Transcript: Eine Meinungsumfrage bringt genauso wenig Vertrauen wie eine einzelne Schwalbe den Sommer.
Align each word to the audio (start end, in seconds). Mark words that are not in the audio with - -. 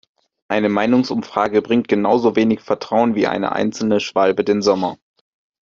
Eine 0.47 0.69
Meinungsumfrage 0.69 1.61
bringt 1.61 1.87
genauso 1.87 2.35
wenig 2.35 2.61
Vertrauen 2.61 3.13
wie 3.13 3.27
eine 3.27 3.51
einzelne 3.51 3.99
Schwalbe 3.99 4.43
den 4.43 4.63
Sommer. 4.63 4.97